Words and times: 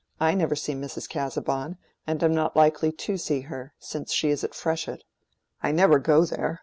I 0.19 0.33
never 0.33 0.55
see 0.55 0.73
Mrs. 0.73 1.07
Casaubon, 1.07 1.77
and 2.07 2.23
am 2.23 2.33
not 2.33 2.55
likely 2.55 2.91
to 2.91 3.17
see 3.17 3.41
her, 3.41 3.75
since 3.77 4.11
she 4.11 4.31
is 4.31 4.43
at 4.43 4.55
Freshitt. 4.55 5.03
I 5.61 5.71
never 5.71 5.99
go 5.99 6.25
there. 6.25 6.59